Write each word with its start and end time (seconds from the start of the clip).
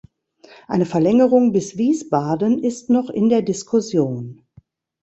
Eine 0.67 0.87
Verlängerung 0.87 1.51
bis 1.53 1.77
Wiesbaden 1.77 2.57
ist 2.57 2.89
noch 2.89 3.11
in 3.11 3.29
der 3.29 3.43
Diskussion. 3.43 4.41